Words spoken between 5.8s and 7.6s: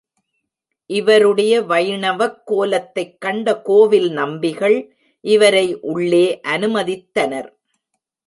உள்ளே அனுமதித்தனர்.